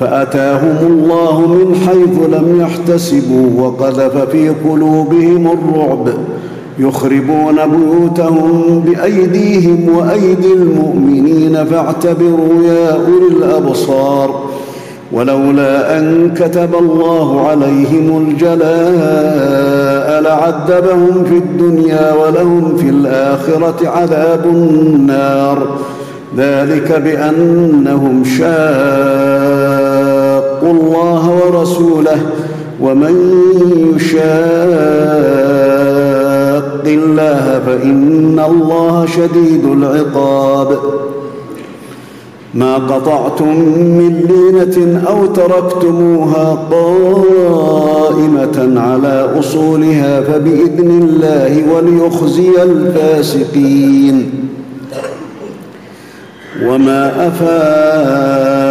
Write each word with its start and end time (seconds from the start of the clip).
فأتاهم 0.00 0.76
الله 0.86 1.46
من 1.46 1.74
حيث 1.74 2.18
لم 2.38 2.60
يحتسبوا 2.60 3.62
وقذف 3.62 4.16
في 4.30 4.48
قلوبهم 4.48 5.46
الرعب 5.46 6.08
يخربون 6.78 7.56
بيوتهم 7.66 8.80
بأيديهم 8.86 9.96
وأيدي 9.96 10.52
المؤمنين 10.52 11.64
فاعتبروا 11.64 12.62
يا 12.64 12.92
أولي 12.92 13.28
الأبصار. 13.38 14.44
ولولا 15.12 15.98
أن 15.98 16.34
كتب 16.36 16.74
الله 16.74 17.48
عليهم 17.48 18.26
الجلاء 18.28 20.22
لعذبهم 20.22 21.24
في 21.24 21.36
الدنيا 21.36 22.14
ولهم 22.14 22.76
في 22.76 22.88
الآخرة 22.88 23.88
عذاب 23.88 24.44
النار. 24.44 25.78
ذلك 26.36 26.92
بأنهم 27.04 28.24
شاءوا 28.24 29.67
اتقوا 30.58 30.72
الله 30.72 31.40
ورسوله 31.46 32.18
ومن 32.80 33.14
يشاق 33.96 34.24
الله 36.86 37.60
فإن 37.66 38.40
الله 38.50 39.06
شديد 39.06 39.64
العقاب. 39.64 40.78
ما 42.54 42.74
قطعتم 42.74 43.54
من 43.98 44.12
لينة 44.28 45.02
أو 45.08 45.26
تركتموها 45.26 46.58
قائمة 46.70 48.80
على 48.80 49.30
أصولها 49.38 50.20
فبإذن 50.20 50.90
الله 51.02 51.64
وليخزي 51.72 52.62
الفاسقين. 52.62 54.30
وما 56.66 57.26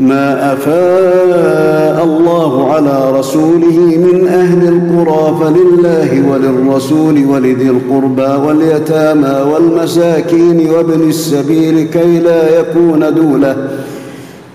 ما 0.00 0.52
أفاء 0.52 2.04
الله 2.04 2.72
على 2.72 3.18
رسوله 3.18 3.78
من 3.96 4.28
أهل 4.28 4.68
القرى 4.68 5.36
فلله 5.40 6.30
وللرسول 6.30 7.24
ولذي 7.26 7.70
القربى 7.70 8.46
واليتامى 8.46 9.52
والمساكين 9.52 10.70
وابن 10.70 11.08
السبيل 11.08 11.82
كي 11.92 12.18
لا 12.18 12.60
يكون 12.60 13.14
دولة 13.14 13.56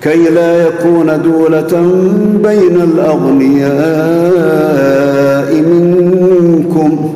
كي 0.02 0.30
لا 0.30 0.68
يكون 0.68 1.22
دولة 1.22 1.92
بين 2.44 2.82
الأغنياء 2.82 3.66
منكم 5.56 7.16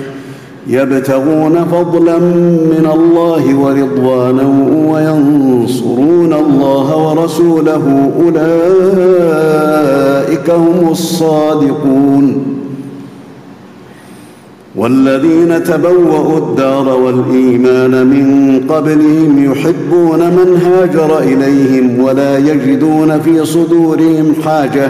يبتغون 0.67 1.65
فضلا 1.71 2.17
من 2.73 2.89
الله 2.93 3.55
ورضوانا 3.55 4.47
وينصرون 4.87 6.33
الله 6.33 6.97
ورسوله 6.97 8.11
أولئك 8.19 9.61
هم 10.49 10.89
الصادقون. 10.91 12.51
والذين 14.75 15.63
تبوأوا 15.63 16.37
الدار 16.37 16.89
والإيمان 16.89 18.07
من 18.07 18.59
قبلهم 18.69 19.51
يحبون 19.51 20.19
من 20.19 20.61
هاجر 20.65 21.19
إليهم 21.19 22.03
ولا 22.03 22.37
يجدون 22.37 23.19
في 23.19 23.45
صدورهم 23.45 24.33
حاجة 24.45 24.89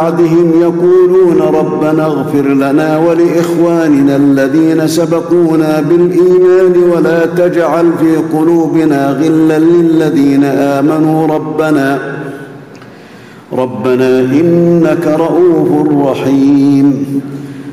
بعدهم 0.00 0.52
يقولون 0.60 1.40
ربنا 1.54 2.06
اغفر 2.06 2.48
لنا 2.48 2.98
ولإخواننا 2.98 4.16
الذين 4.16 4.86
سبقونا 4.88 5.80
بالإيمان 5.80 6.72
ولا 6.96 7.26
تجعل 7.26 7.92
في 8.00 8.16
قلوبنا 8.38 9.10
غلا 9.10 9.58
للذين 9.58 10.44
آمنوا 10.44 11.26
ربنا 11.26 11.98
ربنا 13.52 14.20
إنك 14.20 15.06
رؤوف 15.06 15.88
رحيم 16.10 17.04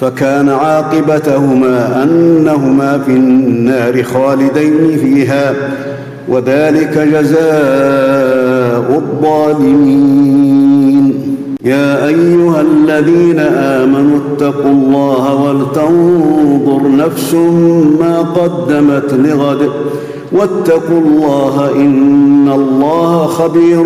فكان 0.00 0.48
عاقبتهما 0.48 2.02
أنهما 2.02 2.98
في 2.98 3.12
النار 3.12 4.02
خالدين 4.02 4.96
فيها 4.98 5.54
وذلك 6.28 6.98
جزاء 6.98 8.86
الظالمين. 9.02 10.40
يا 11.64 12.06
أيها 12.06 12.60
الذين 12.60 13.38
آمنوا 13.38 14.18
اتقوا 14.18 14.70
الله 14.70 15.34
ولتنظر 15.34 16.82
نفس 16.96 17.34
ما 18.00 18.18
قدمت 18.20 19.14
لغد 19.14 19.70
واتقوا 20.32 21.00
الله 21.00 21.70
إن 21.76 22.48
الله 22.48 23.26
خبير 23.26 23.82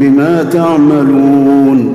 بما 0.00 0.42
تعملون. 0.42 1.94